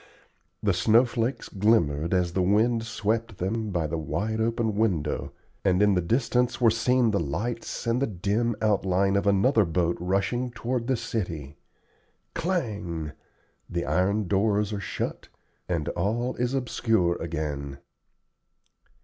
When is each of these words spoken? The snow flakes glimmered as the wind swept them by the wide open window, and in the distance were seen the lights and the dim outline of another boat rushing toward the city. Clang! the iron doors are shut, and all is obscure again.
The 0.63 0.73
snow 0.73 1.05
flakes 1.05 1.47
glimmered 1.47 2.11
as 2.11 2.33
the 2.33 2.41
wind 2.41 2.85
swept 2.87 3.37
them 3.37 3.69
by 3.69 3.85
the 3.85 3.99
wide 3.99 4.41
open 4.41 4.73
window, 4.75 5.31
and 5.63 5.79
in 5.79 5.93
the 5.93 6.01
distance 6.01 6.59
were 6.59 6.71
seen 6.71 7.11
the 7.11 7.19
lights 7.19 7.85
and 7.85 8.01
the 8.01 8.07
dim 8.07 8.55
outline 8.63 9.15
of 9.15 9.27
another 9.27 9.63
boat 9.63 9.95
rushing 9.99 10.49
toward 10.49 10.87
the 10.87 10.97
city. 10.97 11.55
Clang! 12.33 13.11
the 13.69 13.85
iron 13.85 14.27
doors 14.27 14.73
are 14.73 14.79
shut, 14.79 15.27
and 15.69 15.87
all 15.89 16.33
is 16.37 16.55
obscure 16.55 17.15
again. 17.21 17.77